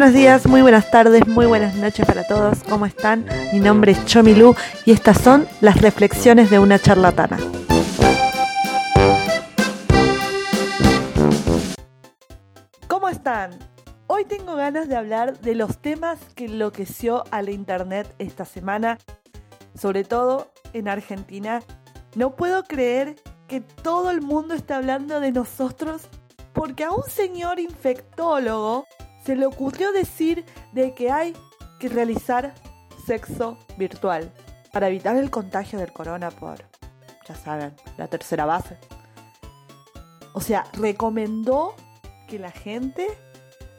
[0.00, 2.62] buenos días, muy buenas tardes, muy buenas noches para todos.
[2.66, 3.26] ¿Cómo están?
[3.52, 4.54] Mi nombre es Chomilu
[4.86, 7.36] y estas son las reflexiones de una charlatana.
[12.88, 13.50] ¿Cómo están?
[14.06, 18.96] Hoy tengo ganas de hablar de los temas que enloqueció a la internet esta semana,
[19.78, 21.60] sobre todo en Argentina.
[22.16, 23.16] No puedo creer
[23.48, 26.08] que todo el mundo está hablando de nosotros
[26.54, 28.86] porque a un señor infectólogo
[29.24, 31.36] se le ocurrió decir de que hay
[31.78, 32.54] que realizar
[33.06, 34.32] sexo virtual
[34.72, 36.58] para evitar el contagio del corona por,
[37.26, 38.76] ya saben, la tercera base.
[40.32, 41.74] O sea, recomendó
[42.28, 43.08] que la gente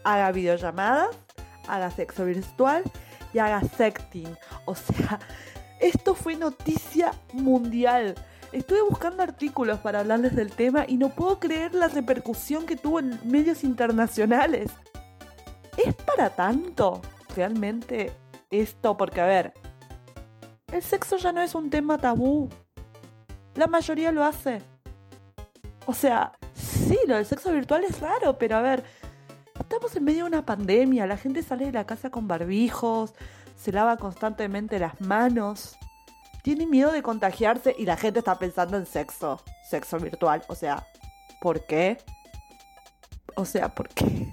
[0.04, 1.16] haga videollamadas,
[1.68, 2.84] haga sexo virtual
[3.34, 4.38] y haga sexting.
[4.66, 5.20] O sea,
[5.80, 8.16] esto fue noticia mundial.
[8.52, 13.00] Estuve buscando artículos para hablarles del tema y no puedo creer la repercusión que tuvo
[13.00, 14.72] en medios internacionales.
[16.22, 17.02] ¿Es para tanto
[17.36, 18.14] realmente
[18.52, 18.96] esto?
[18.96, 19.54] Porque, a ver,
[20.72, 22.48] el sexo ya no es un tema tabú.
[23.56, 24.62] La mayoría lo hace.
[25.88, 28.84] O sea, sí, lo del sexo virtual es raro, pero a ver,
[29.60, 33.16] estamos en medio de una pandemia, la gente sale de la casa con barbijos,
[33.58, 35.76] se lava constantemente las manos,
[36.44, 40.44] tiene miedo de contagiarse y la gente está pensando en sexo, sexo virtual.
[40.50, 40.86] O sea,
[41.42, 41.98] ¿por qué?
[43.36, 44.32] O sea, ¿por qué?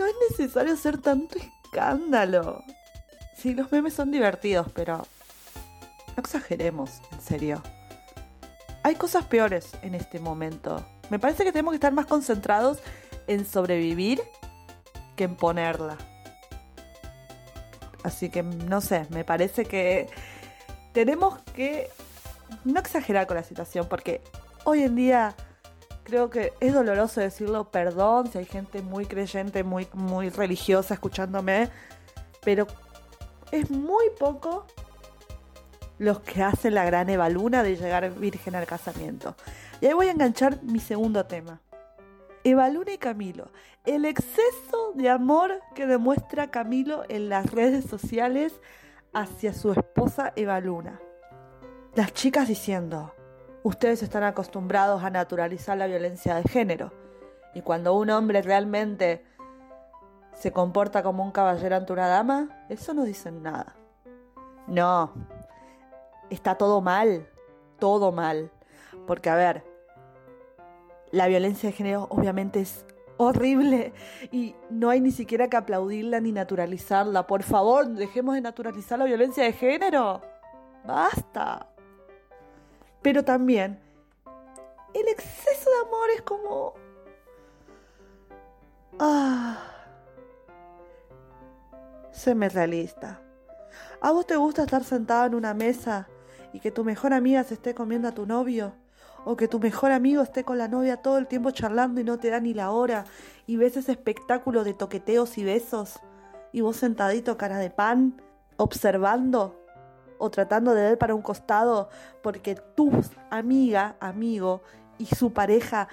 [0.00, 2.64] No es necesario hacer tanto escándalo.
[3.36, 7.62] Sí, los memes son divertidos, pero no exageremos, en serio.
[8.82, 10.82] Hay cosas peores en este momento.
[11.10, 12.78] Me parece que tenemos que estar más concentrados
[13.26, 14.22] en sobrevivir
[15.16, 15.98] que en ponerla.
[18.02, 20.08] Así que no sé, me parece que
[20.94, 21.90] tenemos que
[22.64, 24.22] no exagerar con la situación porque
[24.64, 25.34] hoy en día
[26.10, 31.70] creo que es doloroso decirlo, perdón si hay gente muy creyente, muy, muy religiosa escuchándome,
[32.44, 32.66] pero
[33.52, 34.66] es muy poco
[35.98, 39.36] los que hacen la gran evaluna de llegar virgen al casamiento.
[39.80, 41.60] Y ahí voy a enganchar mi segundo tema.
[42.42, 43.50] Evaluna y Camilo.
[43.84, 48.60] El exceso de amor que demuestra Camilo en las redes sociales
[49.12, 51.00] hacia su esposa Eva Luna.
[51.94, 53.14] Las chicas diciendo,
[53.62, 56.92] ustedes están acostumbrados a naturalizar la violencia de género.
[57.54, 59.24] Y cuando un hombre realmente
[60.34, 63.74] se comporta como un caballero ante una dama, eso no dicen nada.
[64.66, 65.12] No,
[66.30, 67.28] está todo mal,
[67.78, 68.50] todo mal.
[69.06, 69.64] Porque a ver,
[71.10, 73.92] la violencia de género obviamente es horrible
[74.30, 77.26] y no hay ni siquiera que aplaudirla ni naturalizarla.
[77.26, 80.22] Por favor, dejemos de naturalizar la violencia de género.
[80.86, 81.69] Basta.
[83.02, 83.78] Pero también
[84.94, 86.74] el exceso de amor es como...
[88.98, 89.58] Ah.
[92.10, 93.20] Séme realista.
[94.00, 96.08] ¿A vos te gusta estar sentada en una mesa
[96.52, 98.74] y que tu mejor amiga se esté comiendo a tu novio?
[99.24, 102.18] o que tu mejor amigo esté con la novia todo el tiempo charlando y no
[102.18, 103.04] te da ni la hora,
[103.46, 106.00] y ves ese espectáculo de toqueteos y besos,
[106.52, 108.20] y vos sentadito cara de pan,
[108.56, 109.59] observando
[110.20, 111.88] o tratando de ver para un costado,
[112.22, 112.92] porque tu
[113.30, 114.62] amiga, amigo
[114.98, 115.88] y su pareja,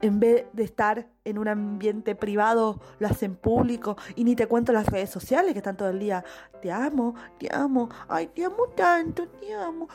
[0.00, 4.72] en vez de estar en un ambiente privado, lo hacen público y ni te cuento
[4.72, 6.24] las redes sociales que están todo el día.
[6.60, 9.88] Te amo, te amo, ay, te amo tanto, te amo.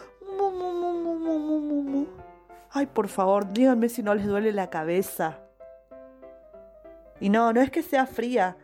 [2.72, 5.40] Ay, por favor, díganme si no les duele la cabeza.
[7.20, 8.58] Y no, no es que sea fría.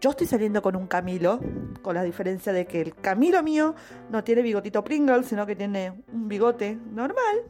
[0.00, 1.40] Yo estoy saliendo con un Camilo,
[1.82, 3.74] con la diferencia de que el Camilo mío
[4.10, 7.42] no tiene bigotito Pringle, sino que tiene un bigote normal.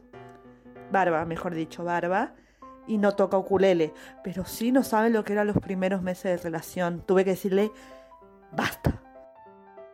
[0.93, 2.35] Barba, mejor dicho, barba.
[2.87, 3.93] Y no toca ukulele.
[4.23, 7.03] Pero sí no sabe lo que eran los primeros meses de relación.
[7.05, 7.73] Tuve que decirle,
[8.53, 9.03] basta.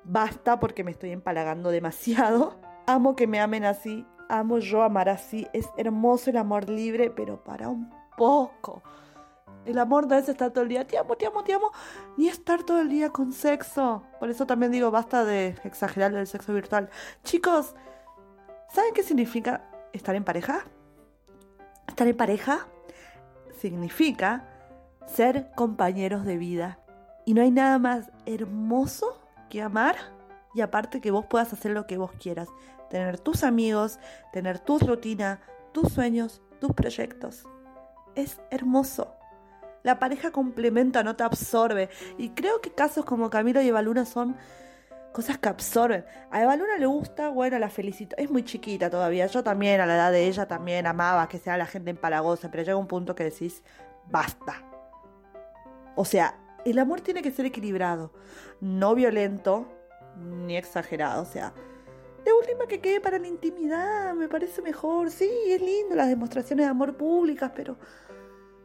[0.04, 2.60] Basta porque me estoy empalagando demasiado.
[2.86, 5.46] Amo que me amen así, amo yo amar así.
[5.54, 8.82] Es hermoso el amor libre, pero para un poco.
[9.64, 11.70] El amor no es estar todo el día, te amo, te amo, te amo,
[12.16, 14.02] ni estar todo el día con sexo.
[14.18, 16.90] Por eso también digo, basta de exagerar el sexo virtual.
[17.22, 17.74] Chicos,
[18.68, 19.62] ¿saben qué significa
[19.92, 20.64] estar en pareja?
[21.86, 22.66] Estar en pareja
[23.60, 24.48] significa
[25.06, 26.78] ser compañeros de vida.
[27.24, 29.96] Y no hay nada más hermoso que amar
[30.54, 32.48] y aparte que vos puedas hacer lo que vos quieras.
[32.90, 33.98] Tener tus amigos,
[34.32, 35.40] tener tu rutina,
[35.72, 37.44] tus sueños, tus proyectos.
[38.14, 39.14] Es hermoso.
[39.82, 41.88] La pareja complementa, no te absorbe.
[42.18, 44.36] Y creo que casos como Camilo y Evaluna son
[45.12, 46.04] cosas que absorben.
[46.30, 48.16] A Evaluna le gusta, bueno, la felicito.
[48.18, 49.26] Es muy chiquita todavía.
[49.26, 52.50] Yo también, a la edad de ella, también amaba que sea la gente empalagosa.
[52.50, 53.62] Pero llega un punto que decís,
[54.10, 54.62] basta.
[55.94, 58.12] O sea, el amor tiene que ser equilibrado,
[58.60, 59.66] no violento
[60.16, 61.22] ni exagerado.
[61.22, 61.52] O sea,
[62.24, 65.10] de última que quede para la intimidad, me parece mejor.
[65.10, 67.76] Sí, es lindo las demostraciones de amor públicas, pero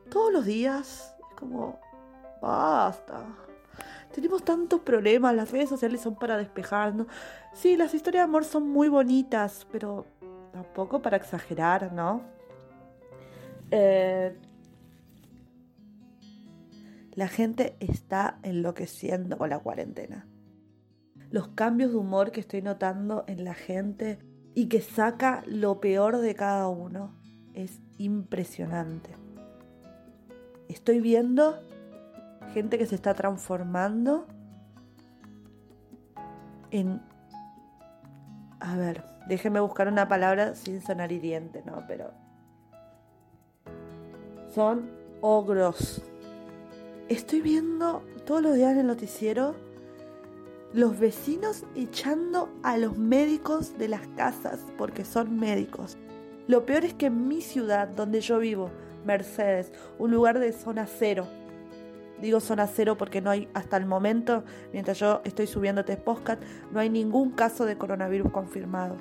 [0.09, 1.80] todos los días es como,
[2.42, 3.25] basta.
[4.13, 7.07] Tenemos tantos problemas, las redes sociales son para despejarnos.
[7.54, 10.06] Sí, las historias de amor son muy bonitas, pero
[10.51, 12.21] tampoco para exagerar, ¿no?
[13.69, 14.36] Eh,
[17.13, 20.27] la gente está enloqueciendo con la cuarentena.
[21.30, 24.19] Los cambios de humor que estoy notando en la gente
[24.54, 27.13] y que saca lo peor de cada uno
[27.54, 29.26] es impresionante.
[30.69, 31.61] Estoy viendo
[32.53, 34.25] gente que se está transformando
[36.71, 37.01] en...
[38.59, 41.83] A ver, déjeme buscar una palabra sin sonar hiriente, ¿no?
[41.87, 42.11] Pero...
[44.53, 44.89] Son
[45.21, 46.01] ogros
[47.09, 49.55] Estoy viendo todos los días en el noticiero
[50.73, 55.95] los vecinos echando a los médicos de las casas porque son médicos.
[56.47, 58.71] Lo peor es que en mi ciudad, donde yo vivo,
[59.07, 61.27] Mercedes, un lugar de zona cero,
[62.21, 64.44] digo zona cero porque no hay hasta el momento,
[64.74, 68.98] mientras yo estoy subiendo este podcast, no hay ningún caso de coronavirus confirmado.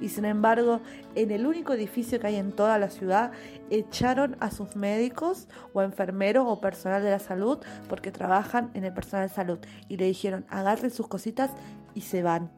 [0.00, 0.80] Y sin embargo
[1.14, 3.30] en el único edificio que hay en toda la ciudad
[3.70, 7.58] echaron a sus médicos o enfermeros o personal de la salud
[7.88, 9.58] porque trabajan en el personal de salud.
[9.88, 11.52] Y le dijeron agarren sus cositas
[11.94, 12.50] y se van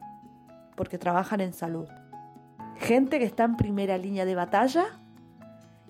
[0.75, 1.87] porque trabajan en salud.
[2.77, 4.99] Gente que está en primera línea de batalla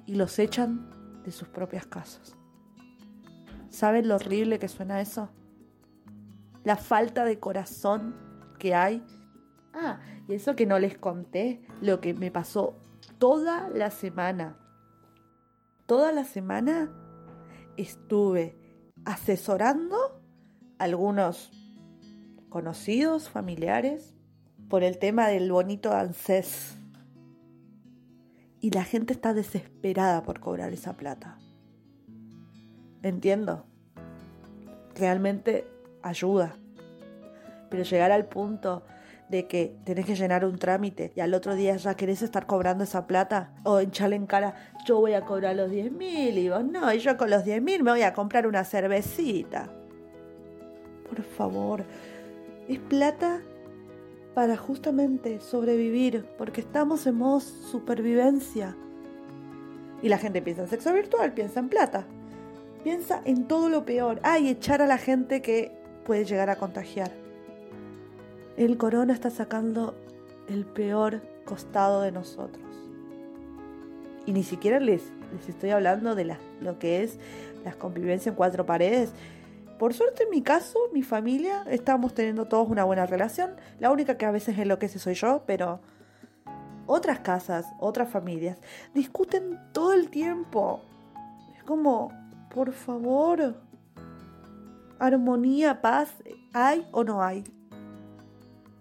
[0.06, 0.90] y los echan
[1.24, 2.36] de sus propias casas.
[3.70, 5.30] ¿Saben lo horrible que suena eso?
[6.64, 8.16] La falta de corazón
[8.60, 9.04] que hay.
[9.74, 12.80] Ah, y eso que no les conté, lo que me pasó
[13.18, 14.58] toda la semana.
[15.86, 16.90] Toda la semana
[17.78, 18.58] estuve
[19.04, 20.22] asesorando
[20.80, 21.52] a algunos
[22.50, 24.14] conocidos, familiares,
[24.70, 26.78] por el tema del bonito ANSES.
[28.66, 31.38] Y la gente está desesperada por cobrar esa plata.
[33.04, 33.68] Entiendo.
[34.96, 35.68] Realmente
[36.02, 36.56] ayuda.
[37.70, 38.82] Pero llegar al punto
[39.30, 42.84] de que tenés que llenar un trámite y al otro día ya querés estar cobrando
[42.84, 44.56] esa plata o echarle en cara,
[44.88, 47.62] yo voy a cobrar los 10 mil y vos no, y yo con los 10
[47.62, 49.70] mil me voy a comprar una cervecita.
[51.08, 51.86] Por favor,
[52.68, 53.44] es plata
[54.36, 58.76] para justamente sobrevivir, porque estamos en modo supervivencia.
[60.02, 62.06] Y la gente piensa en sexo virtual, piensa en plata,
[62.84, 64.20] piensa en todo lo peor.
[64.24, 65.72] Ay, echar a la gente que
[66.06, 67.12] puede llegar a contagiar.
[68.58, 69.96] El corona está sacando
[70.50, 72.62] el peor costado de nosotros.
[74.26, 75.02] Y ni siquiera les,
[75.34, 77.20] les estoy hablando de lo que es
[77.64, 79.14] la convivencia en cuatro paredes.
[79.80, 83.56] Por suerte en mi caso, mi familia, estamos teniendo todos una buena relación.
[83.80, 85.82] La única que a veces enloquece soy yo, pero
[86.88, 88.58] otras casas, otras familias,
[88.94, 90.82] discuten todo el tiempo.
[91.58, 92.12] Es como,
[92.54, 93.56] por favor,
[94.98, 96.10] armonía, paz,
[96.54, 97.44] ¿hay o no hay?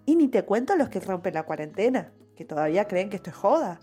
[0.05, 3.35] Y ni te cuento los que rompen la cuarentena, que todavía creen que esto es
[3.35, 3.79] joda.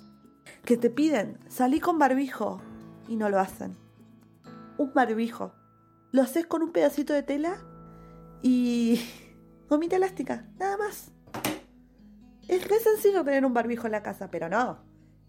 [0.65, 2.61] Que te piden, salí con barbijo
[3.07, 3.77] y no lo hacen.
[4.79, 5.53] Un barbijo.
[6.13, 7.57] Lo haces con un pedacito de tela
[8.43, 9.01] y
[9.69, 11.11] gomita elástica, nada más.
[12.49, 14.79] Es re sencillo tener un barbijo en la casa, pero no.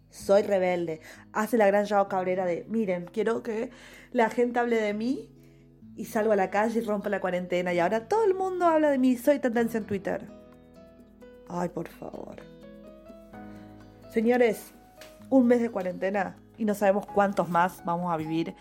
[0.10, 1.00] Soy rebelde.
[1.32, 3.72] Hace la gran Yao Cabrera de, miren, quiero que
[4.12, 5.30] la gente hable de mí
[5.96, 8.90] y salgo a la calle y rompo la cuarentena y ahora todo el mundo habla
[8.90, 10.28] de mí, soy tendencia en Twitter.
[11.48, 12.36] Ay, por favor.
[14.12, 14.74] Señores,
[15.30, 18.54] un mes de cuarentena y no sabemos cuántos más vamos a vivir.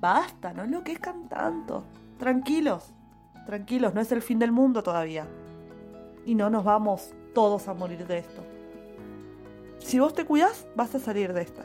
[0.00, 0.82] Basta, no lo
[1.28, 1.84] tanto.
[2.18, 2.92] Tranquilos,
[3.46, 5.26] tranquilos, no es el fin del mundo todavía.
[6.24, 8.42] Y no nos vamos todos a morir de esto.
[9.78, 11.62] Si vos te cuidas, vas a salir de esta.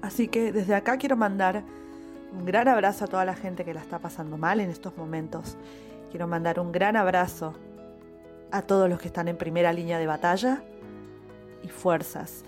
[0.00, 1.62] Así que desde acá quiero mandar
[2.32, 5.56] un gran abrazo a toda la gente que la está pasando mal en estos momentos.
[6.10, 7.54] Quiero mandar un gran abrazo
[8.50, 10.62] a todos los que están en primera línea de batalla
[11.62, 12.44] y fuerzas,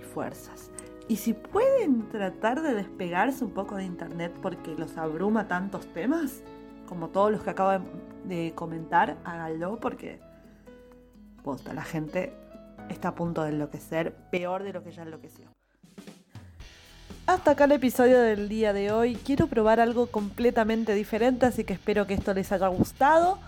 [0.00, 0.70] y fuerzas.
[1.08, 6.42] Y si pueden tratar de despegarse un poco de internet porque los abruma tantos temas,
[6.86, 7.82] como todos los que acabo
[8.24, 10.20] de comentar, háganlo porque
[11.42, 12.34] posta, la gente
[12.90, 15.46] está a punto de enloquecer, peor de lo que ya enloqueció.
[17.26, 19.14] Hasta acá el episodio del día de hoy.
[19.16, 23.38] Quiero probar algo completamente diferente, así que espero que esto les haya gustado.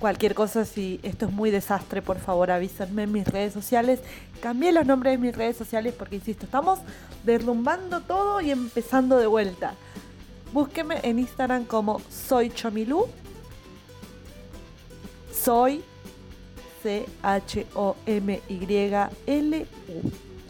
[0.00, 4.00] Cualquier cosa, si esto es muy desastre, por favor avísenme en mis redes sociales.
[4.40, 6.78] Cambié los nombres de mis redes sociales porque, insisto, estamos
[7.22, 9.74] derrumbando todo y empezando de vuelta.
[10.54, 13.08] Búsqueme en Instagram como soy Chomilú.
[15.30, 15.84] Soy
[16.82, 17.26] C-H-O-M-Y-L-U.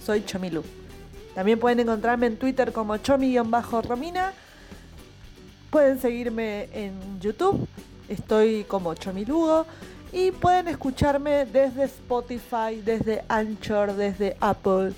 [0.05, 0.63] Soy Chomilú.
[1.35, 4.33] También pueden encontrarme en Twitter como Chomi-Romina.
[5.71, 7.67] Pueden seguirme en YouTube.
[8.11, 9.65] Estoy como Chomilugo.
[10.13, 14.93] Y pueden escucharme desde Spotify, desde Anchor, desde Apple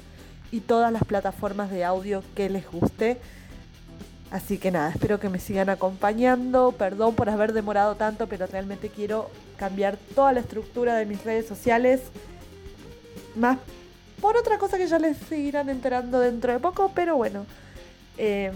[0.51, 3.19] y todas las plataformas de audio que les guste.
[4.31, 6.73] Así que nada, espero que me sigan acompañando.
[6.73, 11.47] Perdón por haber demorado tanto, pero realmente quiero cambiar toda la estructura de mis redes
[11.47, 12.01] sociales.
[13.37, 13.59] Más
[14.23, 17.45] por otra cosa que ya les seguirán enterando dentro de poco, pero bueno.
[18.17, 18.53] Eh,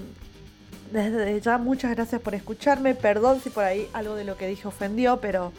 [0.93, 2.95] desde ya muchas gracias por escucharme.
[2.95, 5.52] Perdón si por ahí algo de lo que dije ofendió, pero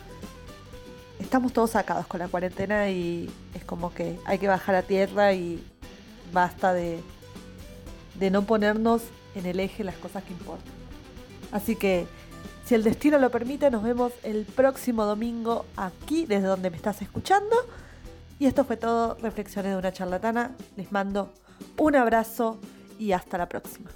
[1.19, 5.33] estamos todos sacados con la cuarentena y es como que hay que bajar a tierra
[5.33, 5.63] y
[6.31, 6.99] basta de,
[8.15, 9.03] de no ponernos
[9.35, 10.73] en el eje las cosas que importan.
[11.51, 12.07] Así que,
[12.65, 17.01] si el destino lo permite, nos vemos el próximo domingo aquí, desde donde me estás
[17.01, 17.55] escuchando.
[18.39, 20.51] Y esto fue todo, Reflexiones de una charlatana.
[20.75, 21.33] Les mando
[21.77, 22.59] un abrazo
[22.99, 23.89] y hasta la próxima.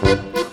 [0.00, 0.51] Thank you.